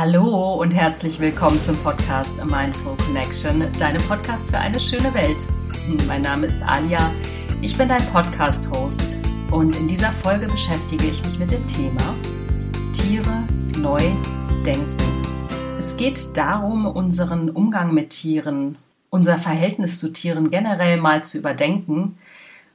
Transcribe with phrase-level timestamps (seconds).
[0.00, 5.46] Hallo und herzlich willkommen zum Podcast Mindful Connection, deinem Podcast für eine schöne Welt.
[6.08, 7.12] Mein Name ist Alia,
[7.60, 9.18] ich bin dein Podcast-Host
[9.50, 12.14] und in dieser Folge beschäftige ich mich mit dem Thema
[12.94, 13.42] Tiere
[13.76, 14.00] neu
[14.64, 14.96] denken.
[15.78, 18.78] Es geht darum, unseren Umgang mit Tieren,
[19.10, 22.16] unser Verhältnis zu Tieren generell mal zu überdenken.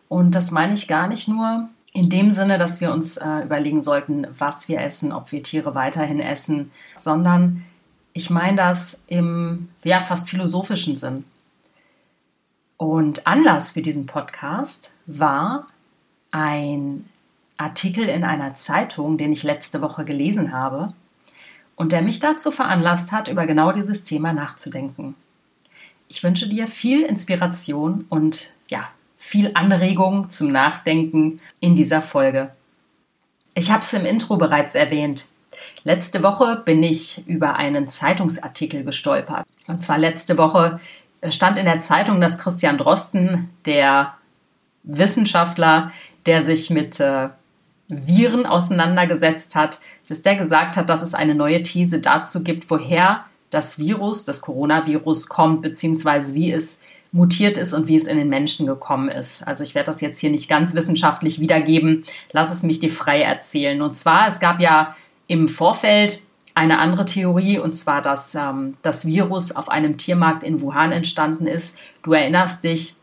[0.09, 3.81] Und das meine ich gar nicht nur in dem Sinne, dass wir uns äh, überlegen
[3.81, 7.63] sollten, was wir essen, ob wir Tiere weiterhin essen, sondern
[8.11, 11.23] ich meine das im ja, fast philosophischen Sinn.
[12.75, 15.67] Und Anlass für diesen Podcast war
[16.31, 17.09] ein
[17.55, 20.93] Artikel in einer Zeitung, den ich letzte Woche gelesen habe
[21.77, 25.15] und der mich dazu veranlasst hat, über genau dieses Thema nachzudenken.
[26.09, 28.89] Ich wünsche dir viel Inspiration und ja,
[29.25, 32.51] viel Anregung zum Nachdenken in dieser Folge.
[33.55, 35.29] Ich habe es im Intro bereits erwähnt.
[35.83, 39.47] Letzte Woche bin ich über einen Zeitungsartikel gestolpert.
[39.65, 40.79] Und zwar letzte Woche
[41.29, 44.13] stand in der Zeitung, dass Christian Drosten, der
[44.83, 45.91] Wissenschaftler,
[46.27, 47.29] der sich mit äh,
[47.87, 53.25] Viren auseinandergesetzt hat, dass der gesagt hat, dass es eine neue These dazu gibt, woher
[53.49, 56.81] das Virus, das Coronavirus kommt, beziehungsweise wie es
[57.15, 59.47] mutiert ist und wie es in den Menschen gekommen ist.
[59.47, 62.03] Also ich werde das jetzt hier nicht ganz wissenschaftlich wiedergeben.
[62.33, 63.81] Lass es mich dir frei erzählen.
[63.81, 66.21] Und zwar, es gab ja im Vorfeld
[66.55, 71.47] eine andere Theorie, und zwar, dass ähm, das Virus auf einem Tiermarkt in Wuhan entstanden
[71.47, 71.77] ist.
[72.03, 72.95] Du erinnerst dich,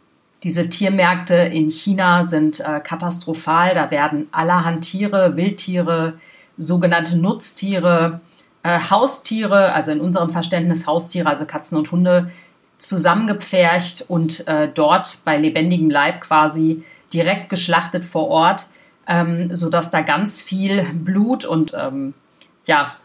[0.43, 3.75] diese Tiermärkte in China sind äh, katastrophal.
[3.75, 6.15] Da werden allerhand Tiere, Wildtiere,
[6.59, 8.21] sogenannte Nutztiere,
[8.63, 12.31] äh, Haustiere, also in unserem Verständnis Haustiere, also Katzen und Hunde,
[12.83, 18.67] zusammengepfercht und äh, dort bei lebendigem Leib quasi direkt geschlachtet vor Ort,
[19.07, 22.15] ähm, sodass da ganz viel Blut und ähm,
[22.65, 22.97] ja,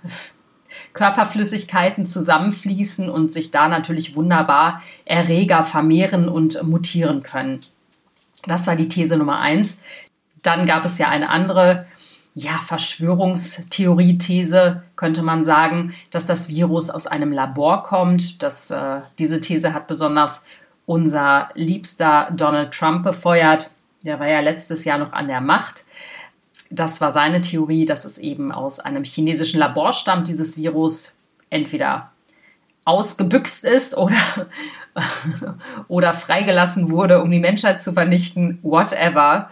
[0.93, 7.61] Körperflüssigkeiten zusammenfließen und sich da natürlich wunderbar Erreger vermehren und mutieren können.
[8.47, 9.79] Das war die These Nummer eins.
[10.41, 11.85] Dann gab es ja eine andere
[12.39, 18.43] ja, Verschwörungstheorie-These könnte man sagen, dass das Virus aus einem Labor kommt.
[18.43, 20.45] Das, äh, diese These hat besonders
[20.85, 23.71] unser liebster Donald Trump befeuert.
[24.03, 25.85] Der war ja letztes Jahr noch an der Macht.
[26.69, 31.15] Das war seine Theorie, dass es eben aus einem chinesischen Labor stammt, dieses Virus
[31.49, 32.11] entweder
[32.85, 34.15] ausgebüxt ist oder,
[35.87, 39.49] oder freigelassen wurde, um die Menschheit zu vernichten, whatever.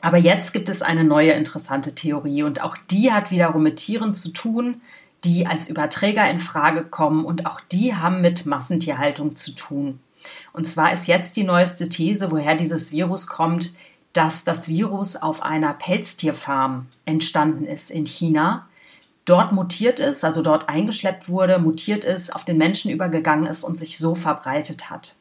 [0.00, 4.14] Aber jetzt gibt es eine neue interessante Theorie und auch die hat wiederum mit Tieren
[4.14, 4.80] zu tun,
[5.24, 10.00] die als Überträger in Frage kommen und auch die haben mit Massentierhaltung zu tun.
[10.52, 13.74] Und zwar ist jetzt die neueste These, woher dieses Virus kommt,
[14.12, 18.66] dass das Virus auf einer Pelztierfarm entstanden ist in China,
[19.24, 23.76] dort mutiert ist, also dort eingeschleppt wurde, mutiert ist, auf den Menschen übergegangen ist und
[23.76, 25.16] sich so verbreitet hat.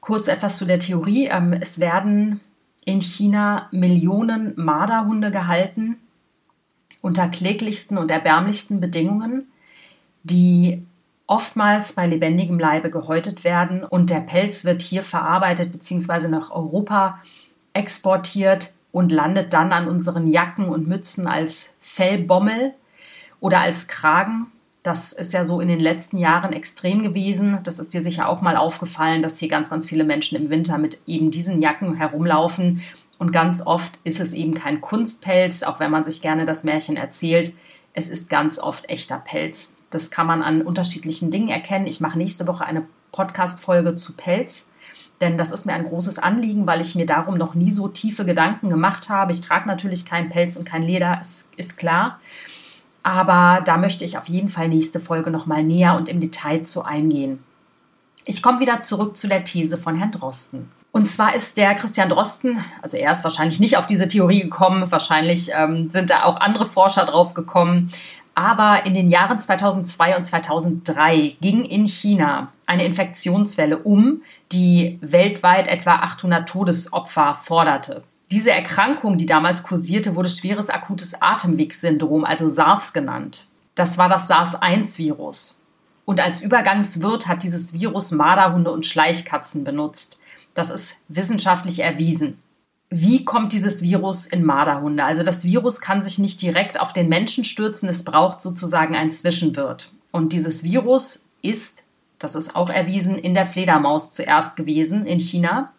[0.00, 1.26] Kurz etwas zu der Theorie.
[1.26, 2.40] Ähm, es werden
[2.84, 5.96] in China Millionen Marderhunde gehalten
[7.02, 9.46] unter kläglichsten und erbärmlichsten Bedingungen,
[10.22, 10.82] die
[11.26, 16.28] oftmals bei lebendigem Leibe gehäutet werden und der Pelz wird hier verarbeitet bzw.
[16.28, 17.20] nach Europa
[17.72, 22.74] exportiert und landet dann an unseren Jacken und Mützen als Fellbommel
[23.38, 24.46] oder als Kragen
[24.82, 27.58] das ist ja so in den letzten Jahren extrem gewesen.
[27.64, 30.78] Das ist dir sicher auch mal aufgefallen, dass hier ganz, ganz viele Menschen im Winter
[30.78, 32.82] mit eben diesen Jacken herumlaufen.
[33.18, 36.96] Und ganz oft ist es eben kein Kunstpelz, auch wenn man sich gerne das Märchen
[36.96, 37.54] erzählt.
[37.92, 39.74] Es ist ganz oft echter Pelz.
[39.90, 41.86] Das kann man an unterschiedlichen Dingen erkennen.
[41.86, 44.70] Ich mache nächste Woche eine Podcast-Folge zu Pelz,
[45.20, 48.24] denn das ist mir ein großes Anliegen, weil ich mir darum noch nie so tiefe
[48.24, 49.32] Gedanken gemacht habe.
[49.32, 52.20] Ich trage natürlich kein Pelz und kein Leder, ist, ist klar.
[53.02, 56.84] Aber da möchte ich auf jeden Fall nächste Folge nochmal näher und im Detail zu
[56.84, 57.42] eingehen.
[58.24, 60.70] Ich komme wieder zurück zu der These von Herrn Drosten.
[60.92, 64.90] Und zwar ist der Christian Drosten, also er ist wahrscheinlich nicht auf diese Theorie gekommen,
[64.90, 67.92] wahrscheinlich ähm, sind da auch andere Forscher drauf gekommen.
[68.34, 75.68] Aber in den Jahren 2002 und 2003 ging in China eine Infektionswelle um, die weltweit
[75.68, 78.02] etwa 800 Todesopfer forderte.
[78.30, 83.48] Diese Erkrankung, die damals kursierte, wurde schweres akutes Atemwegssyndrom, also SARS genannt.
[83.74, 85.62] Das war das SARS-1-Virus.
[86.04, 90.20] Und als Übergangswirt hat dieses Virus Marderhunde und Schleichkatzen benutzt.
[90.54, 92.38] Das ist wissenschaftlich erwiesen.
[92.88, 95.04] Wie kommt dieses Virus in Marderhunde?
[95.04, 99.12] Also das Virus kann sich nicht direkt auf den Menschen stürzen, es braucht sozusagen einen
[99.12, 99.92] Zwischenwirt.
[100.10, 101.84] Und dieses Virus ist,
[102.18, 105.72] das ist auch erwiesen, in der Fledermaus zuerst gewesen in China.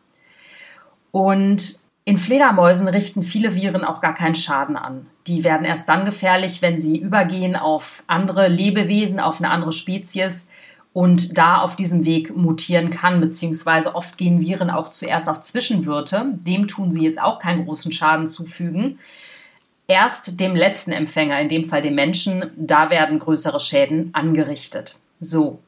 [1.11, 5.05] Und In Fledermäusen richten viele Viren auch gar keinen Schaden an.
[5.27, 10.47] Die werden erst dann gefährlich, wenn sie übergehen auf andere Lebewesen, auf eine andere Spezies
[10.93, 16.25] und da auf diesem Weg mutieren kann, beziehungsweise oft gehen Viren auch zuerst auf Zwischenwirte.
[16.33, 18.97] Dem tun sie jetzt auch keinen großen Schaden zufügen.
[19.87, 24.97] Erst dem letzten Empfänger, in dem Fall dem Menschen, da werden größere Schäden angerichtet.
[25.19, 25.59] So,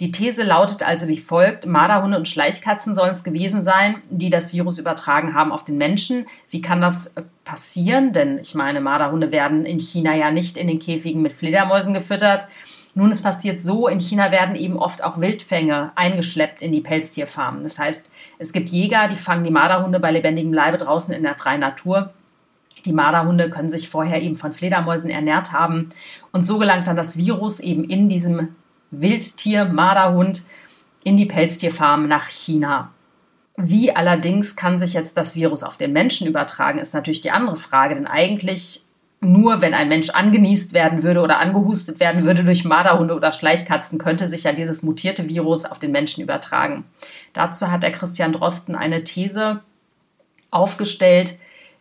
[0.00, 4.52] die These lautet also wie folgt, Marderhunde und Schleichkatzen sollen es gewesen sein, die das
[4.52, 6.26] Virus übertragen haben auf den Menschen.
[6.50, 8.12] Wie kann das äh, passieren?
[8.12, 12.48] Denn ich meine, Marderhunde werden in China ja nicht in den Käfigen mit Fledermäusen gefüttert.
[12.94, 17.64] Nun, es passiert so, in China werden eben oft auch Wildfänge eingeschleppt in die Pelztierfarmen.
[17.64, 21.34] Das heißt, es gibt Jäger, die fangen die Marderhunde bei lebendigem Leibe draußen in der
[21.34, 22.10] freien Natur.
[22.84, 25.90] Die Marderhunde können sich vorher eben von Fledermäusen ernährt haben.
[26.30, 28.54] Und so gelangt dann das Virus eben in diesem
[28.90, 30.44] Wildtier, Marderhund
[31.04, 32.92] in die Pelztierfarm nach China.
[33.56, 37.56] Wie allerdings kann sich jetzt das Virus auf den Menschen übertragen, ist natürlich die andere
[37.56, 38.84] Frage, denn eigentlich
[39.20, 43.98] nur wenn ein Mensch angenießt werden würde oder angehustet werden würde durch Marderhunde oder Schleichkatzen,
[43.98, 46.84] könnte sich ja dieses mutierte Virus auf den Menschen übertragen.
[47.32, 49.60] Dazu hat der Christian Drosten eine These
[50.50, 51.36] aufgestellt,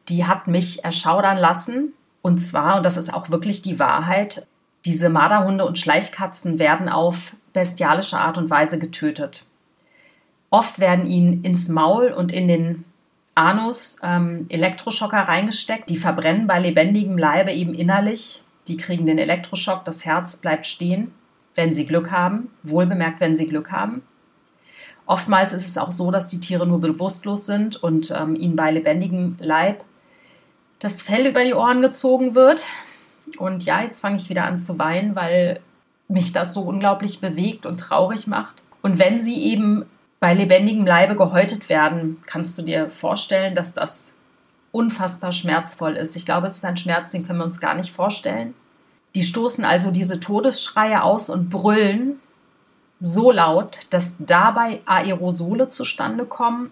[0.09, 1.93] die hat mich erschaudern lassen.
[2.23, 4.47] Und zwar, und das ist auch wirklich die Wahrheit,
[4.87, 9.45] diese Marderhunde und Schleichkatzen werden auf bestialische Art und Weise getötet.
[10.49, 12.85] Oft werden ihnen ins Maul und in den
[13.35, 15.89] Anus ähm, Elektroschocker reingesteckt.
[15.89, 18.43] Die verbrennen bei lebendigem Leibe eben innerlich.
[18.67, 21.11] Die kriegen den Elektroschock, das Herz bleibt stehen,
[21.53, 22.49] wenn sie Glück haben.
[22.63, 24.03] Wohlbemerkt, wenn sie Glück haben.
[25.05, 28.71] Oftmals ist es auch so, dass die Tiere nur bewusstlos sind und ähm, ihnen bei
[28.71, 29.83] lebendigem Leib
[30.79, 32.65] das Fell über die Ohren gezogen wird.
[33.37, 35.59] Und ja, jetzt fange ich wieder an zu weinen, weil
[36.07, 38.63] mich das so unglaublich bewegt und traurig macht.
[38.81, 39.85] Und wenn sie eben
[40.19, 44.13] bei lebendigem Leibe gehäutet werden, kannst du dir vorstellen, dass das
[44.71, 46.15] unfassbar schmerzvoll ist.
[46.15, 48.53] Ich glaube, es ist ein Schmerz, den können wir uns gar nicht vorstellen.
[49.15, 52.19] Die stoßen also diese Todesschreie aus und brüllen
[52.99, 56.71] so laut, dass dabei Aerosole zustande kommen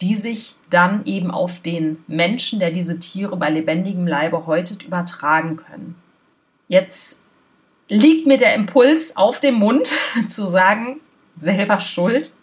[0.00, 5.56] die sich dann eben auf den Menschen, der diese Tiere bei lebendigem Leibe häutet, übertragen
[5.56, 5.94] können.
[6.68, 7.22] Jetzt
[7.88, 9.86] liegt mir der Impuls auf dem Mund
[10.28, 11.00] zu sagen,
[11.34, 12.34] selber schuld.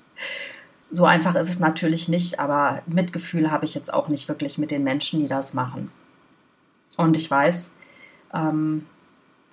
[0.90, 4.72] So einfach ist es natürlich nicht, aber Mitgefühl habe ich jetzt auch nicht wirklich mit
[4.72, 5.92] den Menschen, die das machen.
[6.98, 7.74] Und ich weiß,
[8.34, 8.86] ähm,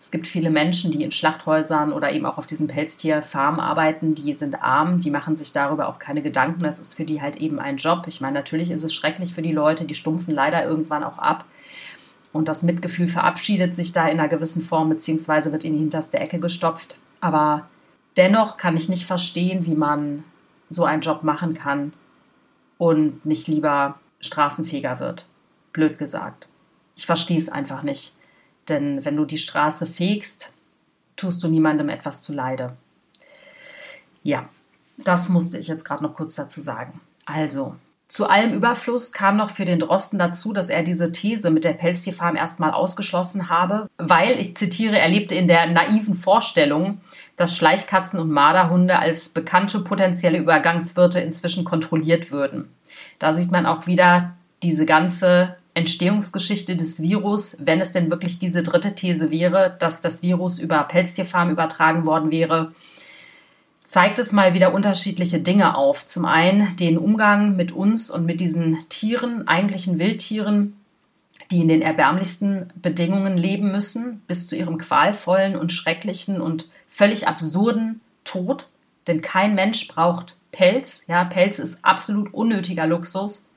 [0.00, 4.32] es gibt viele Menschen, die in Schlachthäusern oder eben auch auf diesen Pelztierfarmen arbeiten, die
[4.32, 6.62] sind arm, die machen sich darüber auch keine Gedanken.
[6.62, 8.06] Das ist für die halt eben ein Job.
[8.06, 11.44] Ich meine, natürlich ist es schrecklich für die Leute, die stumpfen leider irgendwann auch ab.
[12.32, 16.18] Und das Mitgefühl verabschiedet sich da in einer gewissen Form, beziehungsweise wird in die hinterste
[16.18, 16.96] Ecke gestopft.
[17.20, 17.68] Aber
[18.16, 20.24] dennoch kann ich nicht verstehen, wie man
[20.70, 21.92] so einen Job machen kann
[22.78, 25.26] und nicht lieber Straßenfeger wird.
[25.74, 26.48] Blöd gesagt.
[26.96, 28.14] Ich verstehe es einfach nicht.
[28.70, 30.50] Denn wenn du die Straße fegst,
[31.16, 32.76] tust du niemandem etwas zuleide.
[34.22, 34.48] Ja,
[34.96, 37.00] das musste ich jetzt gerade noch kurz dazu sagen.
[37.26, 37.74] Also,
[38.08, 41.74] zu allem Überfluss kam noch für den Drosten dazu, dass er diese These mit der
[41.74, 47.00] Pelztierfarm erstmal ausgeschlossen habe, weil, ich zitiere, er lebte in der naiven Vorstellung,
[47.36, 52.68] dass Schleichkatzen und Marderhunde als bekannte potenzielle Übergangswirte inzwischen kontrolliert würden.
[53.18, 58.62] Da sieht man auch wieder diese ganze Entstehungsgeschichte des Virus, wenn es denn wirklich diese
[58.62, 62.72] dritte These wäre, dass das Virus über Pelztierfarmen übertragen worden wäre,
[63.84, 66.06] zeigt es mal wieder unterschiedliche Dinge auf.
[66.06, 70.76] Zum einen den Umgang mit uns und mit diesen Tieren, eigentlichen Wildtieren,
[71.50, 77.26] die in den erbärmlichsten Bedingungen leben müssen, bis zu ihrem qualvollen und schrecklichen und völlig
[77.26, 78.68] absurden Tod.
[79.08, 81.06] Denn kein Mensch braucht Pelz.
[81.08, 83.49] Ja, Pelz ist absolut unnötiger Luxus.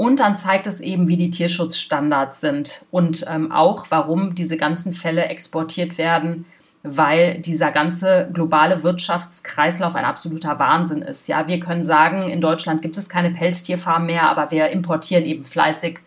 [0.00, 4.94] Und dann zeigt es eben, wie die Tierschutzstandards sind und ähm, auch, warum diese ganzen
[4.94, 6.46] Fälle exportiert werden,
[6.82, 11.28] weil dieser ganze globale Wirtschaftskreislauf ein absoluter Wahnsinn ist.
[11.28, 15.44] Ja, wir können sagen, in Deutschland gibt es keine Pelztierfarmen mehr, aber wir importieren eben
[15.44, 15.98] fleißig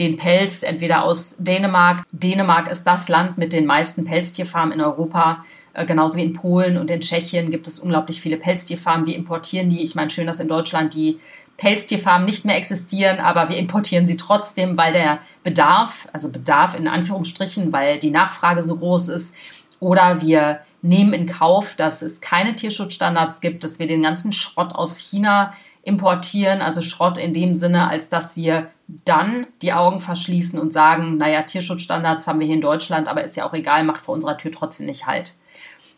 [0.00, 2.02] den Pelz entweder aus Dänemark.
[2.10, 5.44] Dänemark ist das Land mit den meisten Pelztierfarmen in Europa.
[5.72, 9.06] Äh, genauso wie in Polen und in Tschechien gibt es unglaublich viele Pelztierfarmen.
[9.06, 9.84] Wir importieren die.
[9.84, 11.20] Ich meine, schön, dass in Deutschland die
[11.56, 16.86] Pelztierfarmen nicht mehr existieren, aber wir importieren sie trotzdem, weil der Bedarf, also Bedarf in
[16.86, 19.34] Anführungsstrichen, weil die Nachfrage so groß ist,
[19.80, 24.74] oder wir nehmen in Kauf, dass es keine Tierschutzstandards gibt, dass wir den ganzen Schrott
[24.74, 28.70] aus China importieren, also Schrott in dem Sinne, als dass wir
[29.04, 33.36] dann die Augen verschließen und sagen, naja, Tierschutzstandards haben wir hier in Deutschland, aber ist
[33.36, 35.34] ja auch egal, macht vor unserer Tür trotzdem nicht halt.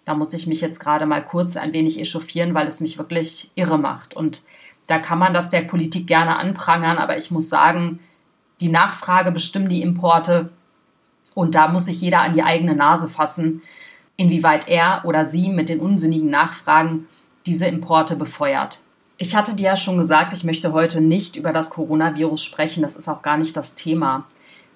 [0.04, 3.50] Da muss ich mich jetzt gerade mal kurz ein wenig echauffieren, weil es mich wirklich
[3.54, 4.14] irre macht.
[4.14, 4.42] Und
[4.88, 8.00] Da kann man das der Politik gerne anprangern, aber ich muss sagen,
[8.60, 10.50] die Nachfrage bestimmt die Importe
[11.34, 13.62] und da muss sich jeder an die eigene Nase fassen,
[14.16, 17.06] inwieweit er oder sie mit den unsinnigen Nachfragen
[17.46, 18.80] diese Importe befeuert.
[19.18, 22.96] Ich hatte dir ja schon gesagt, ich möchte heute nicht über das Coronavirus sprechen, das
[22.96, 24.26] ist auch gar nicht das Thema.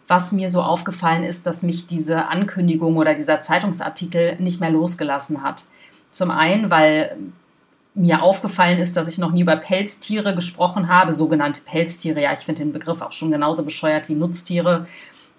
[0.08, 5.42] Was mir so aufgefallen ist, dass mich diese Ankündigung oder dieser Zeitungsartikel nicht mehr losgelassen
[5.42, 5.64] hat.
[6.10, 7.16] Zum einen, weil
[7.94, 12.22] mir aufgefallen ist, dass ich noch nie über Pelztiere gesprochen habe, sogenannte Pelztiere.
[12.22, 14.86] Ja, ich finde den Begriff auch schon genauso bescheuert wie Nutztiere.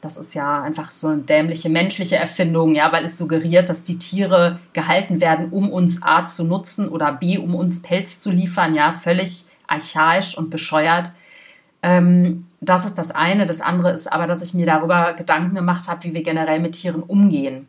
[0.01, 3.97] Das ist ja einfach so eine dämliche menschliche Erfindung, ja, weil es suggeriert, dass die
[3.97, 8.75] Tiere gehalten werden, um uns A zu nutzen oder B, um uns Pelz zu liefern,
[8.75, 11.13] ja, völlig archaisch und bescheuert.
[11.81, 13.45] Ähm, das ist das eine.
[13.45, 16.73] Das andere ist aber, dass ich mir darüber Gedanken gemacht habe, wie wir generell mit
[16.73, 17.67] Tieren umgehen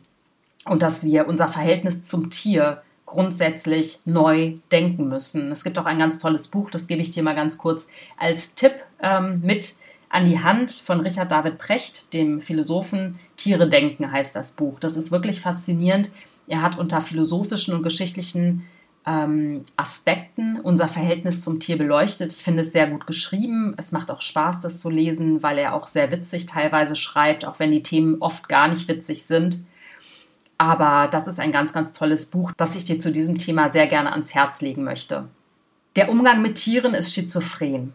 [0.65, 5.51] und dass wir unser Verhältnis zum Tier grundsätzlich neu denken müssen.
[5.51, 8.55] Es gibt auch ein ganz tolles Buch, das gebe ich dir mal ganz kurz als
[8.55, 9.75] Tipp ähm, mit
[10.09, 13.19] an die Hand von Richard David Precht, dem Philosophen.
[13.35, 14.79] Tiere denken heißt das Buch.
[14.79, 16.11] Das ist wirklich faszinierend.
[16.47, 18.65] Er hat unter philosophischen und geschichtlichen
[19.05, 22.33] ähm, Aspekten unser Verhältnis zum Tier beleuchtet.
[22.33, 23.73] Ich finde es sehr gut geschrieben.
[23.77, 27.59] Es macht auch Spaß, das zu lesen, weil er auch sehr witzig teilweise schreibt, auch
[27.59, 29.59] wenn die Themen oft gar nicht witzig sind.
[30.57, 33.87] Aber das ist ein ganz, ganz tolles Buch, das ich dir zu diesem Thema sehr
[33.87, 35.25] gerne ans Herz legen möchte.
[35.95, 37.93] Der Umgang mit Tieren ist schizophren.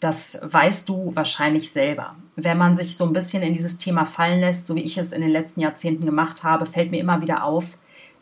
[0.00, 2.16] Das weißt du wahrscheinlich selber.
[2.34, 5.12] Wenn man sich so ein bisschen in dieses Thema fallen lässt, so wie ich es
[5.12, 7.76] in den letzten Jahrzehnten gemacht habe, fällt mir immer wieder auf,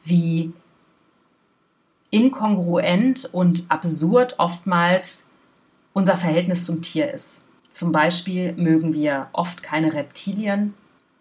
[0.05, 0.53] wie
[2.11, 5.29] inkongruent und absurd oftmals
[5.93, 7.45] unser Verhältnis zum Tier ist.
[7.69, 10.75] Zum Beispiel mögen wir oft keine Reptilien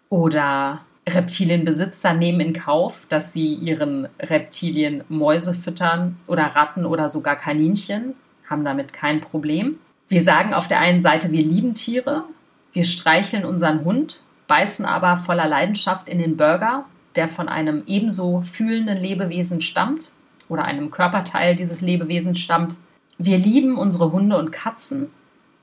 [0.08, 0.80] oder
[1.14, 8.14] Reptilienbesitzer nehmen in Kauf, dass sie ihren Reptilien Mäuse füttern oder Ratten oder sogar Kaninchen,
[8.48, 9.78] haben damit kein Problem.
[10.08, 12.24] Wir sagen auf der einen Seite, wir lieben Tiere,
[12.72, 16.84] wir streicheln unseren Hund, beißen aber voller Leidenschaft in den Burger,
[17.16, 20.12] der von einem ebenso fühlenden Lebewesen stammt
[20.48, 22.76] oder einem Körperteil dieses Lebewesens stammt.
[23.18, 25.10] Wir lieben unsere Hunde und Katzen,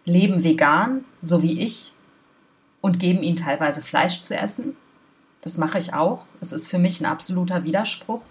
[0.03, 1.93] leben vegan, so wie ich,
[2.81, 4.75] und geben ihnen teilweise Fleisch zu essen.
[5.45, 6.25] Das mache ich auch.
[6.41, 8.23] Es ist für mich ein absoluter Widerspruch.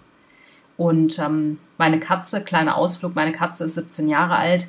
[0.75, 4.67] Und ähm, meine Katze, kleiner Ausflug, meine Katze ist 17 Jahre alt.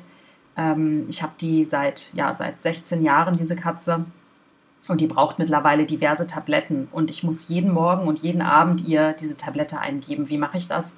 [0.55, 4.05] Ähm, ich habe die seit, ja, seit 16 Jahren, diese Katze.
[4.87, 6.87] Und die braucht mittlerweile diverse Tabletten.
[6.93, 10.29] Und ich muss jeden Morgen und jeden Abend ihr diese Tablette eingeben.
[10.29, 10.97] Wie mache ich das?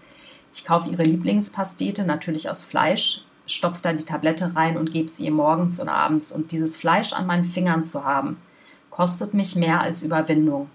[0.53, 5.25] Ich kaufe ihre Lieblingspastete, natürlich aus Fleisch, stopfe da die Tablette rein und gebe sie
[5.25, 6.32] ihr morgens und abends.
[6.32, 8.38] Und dieses Fleisch an meinen Fingern zu haben,
[8.91, 10.70] kostet mich mehr als Überwindung.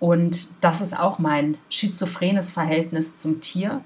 [0.00, 3.82] Und das ist auch mein schizophrenes Verhältnis zum Tier.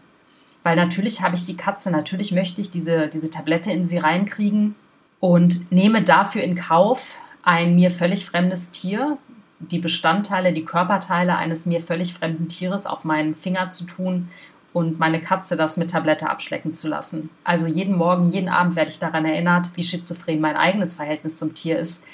[0.62, 4.74] Weil natürlich habe ich die Katze, natürlich möchte ich diese, diese Tablette in sie reinkriegen
[5.20, 9.16] und nehme dafür in Kauf ein mir völlig fremdes Tier,
[9.60, 14.28] die Bestandteile, die Körperteile eines mir völlig fremden Tieres auf meinen Finger zu tun
[14.72, 17.30] und meine Katze das mit Tablette abschlecken zu lassen.
[17.42, 21.54] Also jeden Morgen, jeden Abend werde ich daran erinnert, wie schizophren mein eigenes Verhältnis zum
[21.54, 22.04] Tier ist.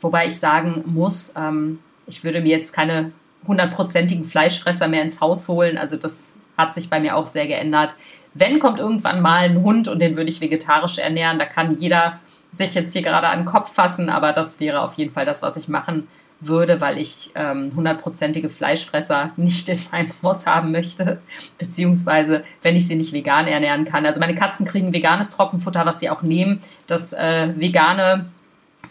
[0.00, 3.12] Wobei ich sagen muss, ähm, ich würde mir jetzt keine
[3.46, 5.78] hundertprozentigen Fleischfresser mehr ins Haus holen.
[5.78, 7.96] Also das hat sich bei mir auch sehr geändert.
[8.34, 12.20] Wenn kommt irgendwann mal ein Hund und den würde ich vegetarisch ernähren, da kann jeder
[12.50, 15.42] sich jetzt hier gerade an den Kopf fassen, aber das wäre auf jeden Fall das,
[15.42, 16.06] was ich machen
[16.40, 21.20] würde, weil ich ähm, hundertprozentige ähm, Fleischfresser nicht in meinem Haus haben möchte,
[21.58, 24.04] beziehungsweise wenn ich sie nicht vegan ernähren kann.
[24.04, 26.60] Also meine Katzen kriegen veganes Trockenfutter, was sie auch nehmen.
[26.86, 28.26] Das äh, vegane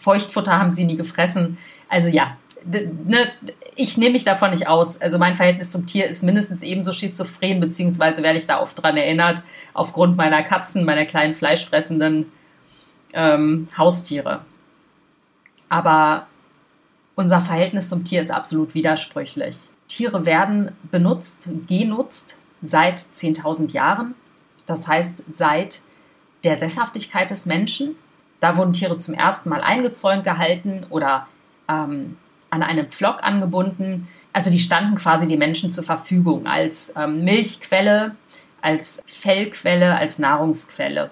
[0.00, 1.58] Feuchtfutter haben sie nie gefressen.
[1.88, 3.30] Also ja, ne,
[3.74, 5.00] ich nehme mich davon nicht aus.
[5.00, 8.96] Also mein Verhältnis zum Tier ist mindestens ebenso schizophren, beziehungsweise werde ich da oft dran
[8.96, 12.30] erinnert, aufgrund meiner Katzen, meiner kleinen fleischfressenden
[13.14, 14.40] ähm, Haustiere.
[15.68, 16.26] Aber
[17.14, 19.56] unser Verhältnis zum Tier ist absolut widersprüchlich.
[19.88, 24.14] Tiere werden benutzt, genutzt seit 10.000 Jahren.
[24.66, 25.82] Das heißt, seit
[26.44, 27.96] der Sesshaftigkeit des Menschen.
[28.40, 31.28] Da wurden Tiere zum ersten Mal eingezäunt gehalten oder
[31.68, 32.16] ähm,
[32.52, 34.08] an einen Pflock angebunden.
[34.32, 38.14] Also die standen quasi die Menschen zur Verfügung als ähm, Milchquelle,
[38.60, 41.10] als Fellquelle, als Nahrungsquelle.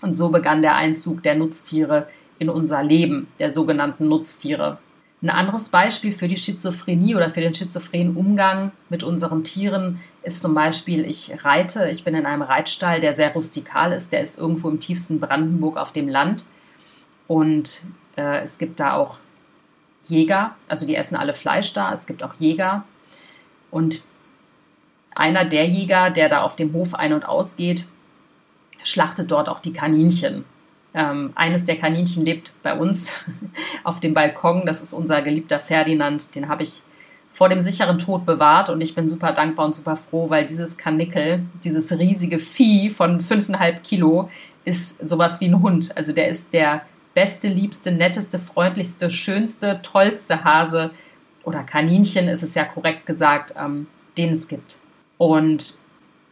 [0.00, 2.08] Und so begann der Einzug der Nutztiere
[2.38, 4.78] in unser Leben, der sogenannten Nutztiere.
[5.22, 10.42] Ein anderes Beispiel für die Schizophrenie oder für den schizophrenen Umgang mit unseren Tieren ist
[10.42, 14.38] zum Beispiel, ich reite, ich bin in einem Reitstall, der sehr rustikal ist, der ist
[14.38, 16.44] irgendwo im tiefsten Brandenburg auf dem Land.
[17.26, 17.82] Und
[18.16, 19.18] äh, es gibt da auch
[20.10, 22.84] Jäger, also die essen alle Fleisch da, es gibt auch Jäger.
[23.70, 24.04] Und
[25.14, 27.86] einer der Jäger, der da auf dem Hof ein- und ausgeht,
[28.82, 30.44] schlachtet dort auch die Kaninchen.
[30.92, 33.10] Ähm, eines der Kaninchen lebt bei uns
[33.84, 34.64] auf dem Balkon.
[34.66, 36.34] Das ist unser geliebter Ferdinand.
[36.34, 36.82] Den habe ich
[37.32, 40.78] vor dem sicheren Tod bewahrt und ich bin super dankbar und super froh, weil dieses
[40.78, 44.30] Kanickel, dieses riesige Vieh von fünfeinhalb Kilo,
[44.64, 45.96] ist sowas wie ein Hund.
[45.96, 46.82] Also der ist der
[47.14, 50.90] beste, liebste, netteste, freundlichste, schönste, tollste Hase
[51.44, 54.78] oder Kaninchen ist es ja korrekt gesagt, ähm, den es gibt.
[55.18, 55.78] Und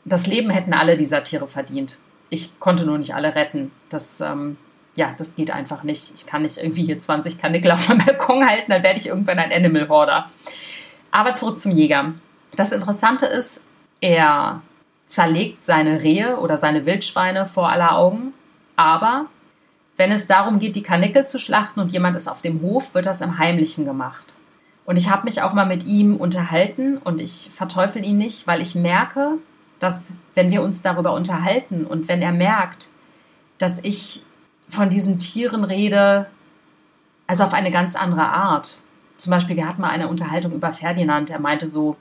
[0.04, 1.98] das Leben hätten alle dieser Tiere verdient.
[2.30, 3.70] Ich konnte nur nicht alle retten.
[3.88, 4.56] Das, ähm,
[4.94, 6.12] ja, das geht einfach nicht.
[6.14, 9.38] Ich kann nicht irgendwie hier 20 Kanickel auf meinem Balkon halten, dann werde ich irgendwann
[9.38, 10.30] ein Animal Hoarder.
[11.10, 12.14] Aber zurück zum Jäger.
[12.56, 13.66] Das Interessante ist,
[14.00, 14.62] er
[15.06, 18.32] zerlegt seine Rehe oder seine Wildschweine vor aller Augen,
[18.76, 19.26] aber
[19.96, 23.06] wenn es darum geht, die Kanickel zu schlachten und jemand ist auf dem Hof, wird
[23.06, 24.34] das im Heimlichen gemacht.
[24.84, 28.60] Und ich habe mich auch mal mit ihm unterhalten und ich verteufel ihn nicht, weil
[28.60, 29.38] ich merke,
[29.78, 32.88] dass wenn wir uns darüber unterhalten und wenn er merkt,
[33.58, 34.24] dass ich
[34.68, 36.26] von diesen Tieren rede,
[37.26, 38.78] also auf eine ganz andere Art,
[39.16, 41.96] zum Beispiel, wir hatten mal eine Unterhaltung über Ferdinand, er meinte so,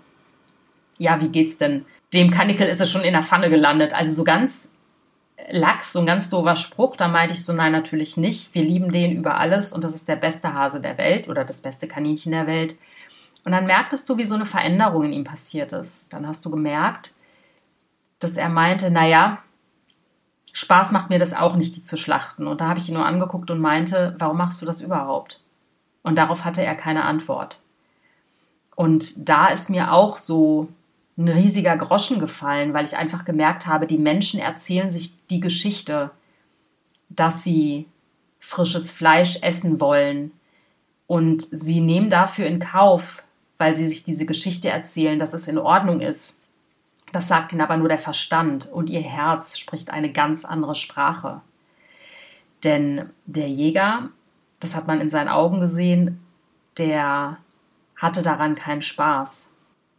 [0.98, 1.86] ja, wie geht's denn?
[2.13, 3.93] Dem Kanickel ist es schon in der Pfanne gelandet.
[3.93, 4.70] Also so ganz
[5.50, 6.95] lax, so ein ganz doofer Spruch.
[6.95, 8.53] Da meinte ich so, nein, natürlich nicht.
[8.53, 11.62] Wir lieben den über alles und das ist der beste Hase der Welt oder das
[11.62, 12.77] beste Kaninchen der Welt.
[13.43, 16.13] Und dann merktest du, wie so eine Veränderung in ihm passiert ist.
[16.13, 17.13] Dann hast du gemerkt,
[18.19, 19.39] dass er meinte, naja,
[20.53, 22.45] Spaß macht mir das auch nicht, die zu schlachten.
[22.45, 25.39] Und da habe ich ihn nur angeguckt und meinte, warum machst du das überhaupt?
[26.03, 27.60] Und darauf hatte er keine Antwort.
[28.75, 30.67] Und da ist mir auch so
[31.25, 36.11] ein riesiger Groschen gefallen, weil ich einfach gemerkt habe, die Menschen erzählen sich die Geschichte,
[37.09, 37.87] dass sie
[38.39, 40.31] frisches Fleisch essen wollen.
[41.07, 43.23] Und sie nehmen dafür in Kauf,
[43.57, 46.39] weil sie sich diese Geschichte erzählen, dass es in Ordnung ist.
[47.11, 51.41] Das sagt ihnen aber nur der Verstand und ihr Herz spricht eine ganz andere Sprache.
[52.63, 54.09] Denn der Jäger
[54.61, 56.23] das hat man in seinen Augen gesehen,
[56.77, 57.37] der
[57.97, 59.50] hatte daran keinen Spaß.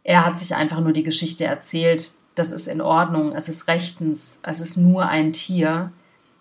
[0.03, 4.41] Er hat sich einfach nur die Geschichte erzählt, das ist in Ordnung, es ist rechtens,
[4.43, 5.91] es ist nur ein Tier,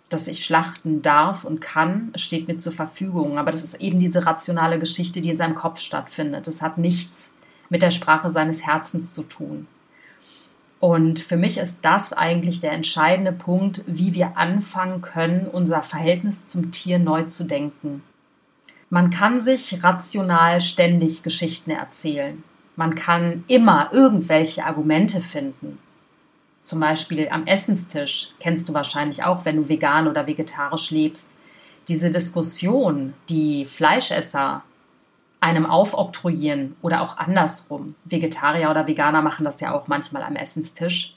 [0.08, 3.38] das ich schlachten darf und kann, es steht mir zur Verfügung.
[3.38, 6.46] Aber das ist eben diese rationale Geschichte, die in seinem Kopf stattfindet.
[6.46, 7.32] Das hat nichts
[7.68, 9.66] mit der Sprache seines Herzens zu tun.
[10.80, 16.46] Und für mich ist das eigentlich der entscheidende Punkt, wie wir anfangen können, unser Verhältnis
[16.46, 18.02] zum Tier neu zu denken.
[18.90, 22.42] Man kann sich rational ständig Geschichten erzählen.
[22.76, 25.78] Man kann immer irgendwelche Argumente finden.
[26.60, 31.32] Zum Beispiel am Essenstisch kennst du wahrscheinlich auch, wenn du vegan oder vegetarisch lebst.
[31.88, 34.62] Diese Diskussion, die Fleischesser
[35.40, 37.96] einem aufoktroyieren oder auch andersrum.
[38.04, 41.16] Vegetarier oder Veganer machen das ja auch manchmal am Essenstisch.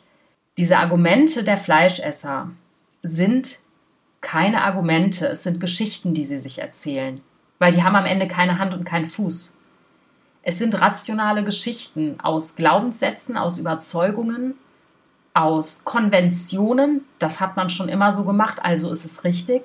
[0.57, 2.49] Diese Argumente der Fleischesser
[3.03, 3.59] sind
[4.21, 7.21] keine Argumente, es sind Geschichten, die sie sich erzählen
[7.59, 9.59] weil die haben am Ende keine Hand und keinen Fuß.
[10.47, 14.53] Es sind rationale Geschichten aus Glaubenssätzen, aus Überzeugungen,
[15.33, 19.63] aus Konventionen, das hat man schon immer so gemacht, also ist es richtig,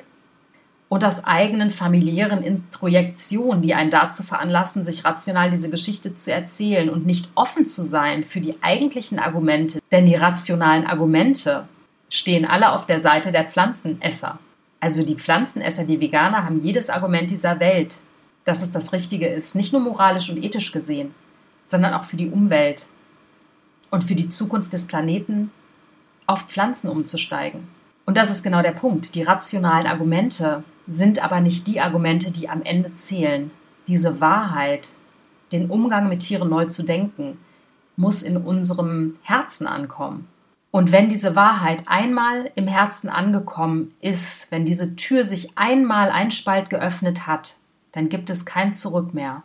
[0.88, 6.88] und aus eigenen familiären Introjektionen, die einen dazu veranlassen, sich rational diese Geschichte zu erzählen
[6.88, 11.68] und nicht offen zu sein für die eigentlichen Argumente, denn die rationalen Argumente
[12.08, 14.38] stehen alle auf der Seite der Pflanzenesser.
[14.80, 17.98] Also die Pflanzenesser, die Veganer haben jedes Argument dieser Welt,
[18.44, 21.14] dass es das Richtige ist, nicht nur moralisch und ethisch gesehen,
[21.64, 22.86] sondern auch für die Umwelt
[23.90, 25.50] und für die Zukunft des Planeten
[26.26, 27.68] auf Pflanzen umzusteigen.
[28.06, 29.14] Und das ist genau der Punkt.
[29.14, 33.50] Die rationalen Argumente sind aber nicht die Argumente, die am Ende zählen.
[33.86, 34.90] Diese Wahrheit,
[35.52, 37.38] den Umgang mit Tieren neu zu denken,
[37.96, 40.26] muss in unserem Herzen ankommen.
[40.72, 46.30] Und wenn diese Wahrheit einmal im Herzen angekommen ist, wenn diese Tür sich einmal ein
[46.30, 47.56] Spalt geöffnet hat,
[47.92, 49.42] dann gibt es kein Zurück mehr.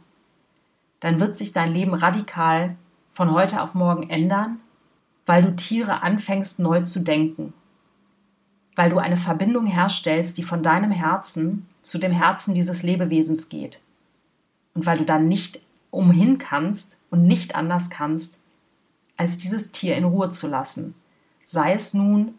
[0.99, 2.75] Dann wird sich dein Leben radikal
[3.11, 4.59] von heute auf morgen ändern,
[5.25, 7.53] weil du Tiere anfängst neu zu denken,
[8.75, 13.81] weil du eine Verbindung herstellst, die von deinem Herzen zu dem Herzen dieses Lebewesens geht
[14.73, 18.39] und weil du dann nicht umhin kannst und nicht anders kannst,
[19.17, 20.93] als dieses Tier in Ruhe zu lassen
[21.45, 22.33] sei es nun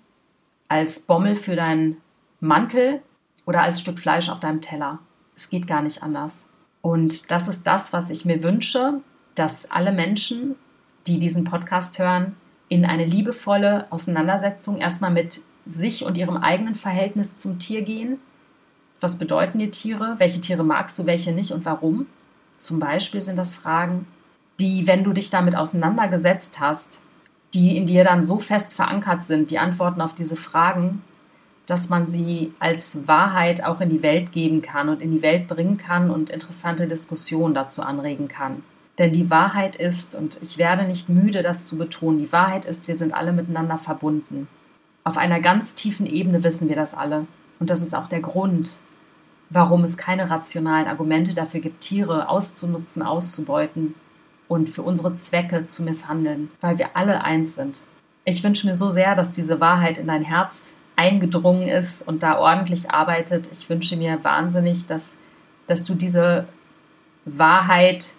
[0.69, 2.03] als Bommel für deinen
[2.41, 3.01] Mantel
[3.47, 4.99] oder als Stück Fleisch auf deinem Teller.
[5.37, 6.49] Es geht gar nicht anders.
[6.81, 9.01] Und das ist das, was ich mir wünsche,
[9.35, 10.57] dass alle Menschen,
[11.07, 12.37] die diesen Podcast hören,
[12.69, 18.19] in eine liebevolle Auseinandersetzung erstmal mit sich und ihrem eigenen Verhältnis zum Tier gehen.
[19.01, 20.15] Was bedeuten dir Tiere?
[20.19, 22.07] Welche Tiere magst du, welche nicht und warum?
[22.57, 24.07] Zum Beispiel sind das Fragen,
[24.59, 27.01] die, wenn du dich damit auseinandergesetzt hast,
[27.53, 31.03] die in dir dann so fest verankert sind, die Antworten auf diese Fragen,
[31.67, 35.49] dass man sie als Wahrheit auch in die Welt geben kann und in die Welt
[35.49, 38.63] bringen kann und interessante Diskussionen dazu anregen kann.
[38.99, 42.89] Denn die Wahrheit ist, und ich werde nicht müde, das zu betonen, die Wahrheit ist,
[42.89, 44.49] wir sind alle miteinander verbunden.
[45.05, 47.27] Auf einer ganz tiefen Ebene wissen wir das alle.
[47.59, 48.79] Und das ist auch der Grund,
[49.51, 53.95] warum es keine rationalen Argumente dafür gibt, Tiere auszunutzen, auszubeuten
[54.49, 57.83] und für unsere Zwecke zu misshandeln, weil wir alle eins sind.
[58.25, 62.39] Ich wünsche mir so sehr, dass diese Wahrheit in dein Herz eingedrungen ist und da
[62.39, 63.51] ordentlich arbeitet.
[63.53, 65.19] Ich wünsche mir wahnsinnig, dass,
[65.67, 66.49] dass du diese
[67.25, 68.15] Wahrheit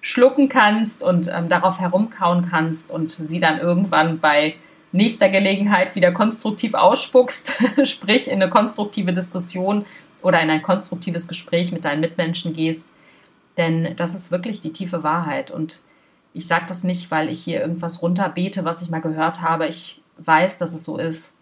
[0.00, 4.54] schlucken kannst und ähm, darauf herumkauen kannst und sie dann irgendwann bei
[4.92, 7.52] nächster Gelegenheit wieder konstruktiv ausspuckst,
[7.84, 9.86] sprich in eine konstruktive Diskussion
[10.22, 12.94] oder in ein konstruktives Gespräch mit deinen Mitmenschen gehst.
[13.56, 15.50] Denn das ist wirklich die tiefe Wahrheit.
[15.50, 15.80] Und
[16.32, 19.66] ich sage das nicht, weil ich hier irgendwas runterbete, was ich mal gehört habe.
[19.66, 21.36] Ich weiß, dass es so ist.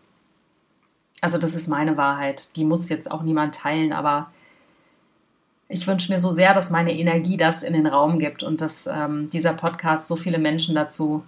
[1.23, 2.55] Also das ist meine Wahrheit.
[2.57, 4.31] Die muss jetzt auch niemand teilen, aber
[5.69, 8.89] ich wünsche mir so sehr, dass meine Energie das in den Raum gibt und dass
[8.89, 11.23] ähm, dieser Podcast so viele Menschen dazu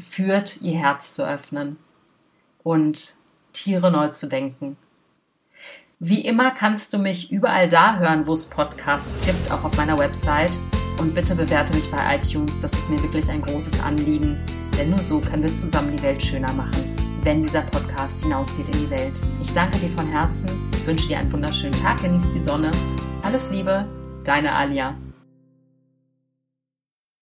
[0.00, 1.76] führt, ihr Herz zu öffnen
[2.64, 3.16] und
[3.52, 4.78] Tiere neu zu denken.
[5.98, 9.98] Wie immer kannst du mich überall da hören, wo es Podcasts gibt, auch auf meiner
[9.98, 10.52] Website.
[10.98, 14.40] Und bitte bewerte mich bei iTunes, das ist mir wirklich ein großes Anliegen,
[14.78, 16.95] denn nur so können wir zusammen die Welt schöner machen
[17.26, 19.20] wenn dieser Podcast hinausgeht in die Welt.
[19.42, 20.48] Ich danke dir von Herzen,
[20.84, 22.70] wünsche dir einen wunderschönen Tag, genieß die Sonne.
[23.24, 23.84] Alles Liebe,
[24.22, 24.94] deine Alia.